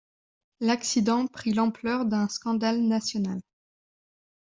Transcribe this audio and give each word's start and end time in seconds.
L'accident 0.61 1.27
prit 1.27 1.53
l'ampleur 1.53 2.05
d'un 2.07 2.27
scandale 2.27 2.81
national. 2.81 3.39